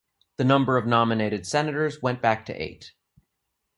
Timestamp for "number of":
0.45-0.87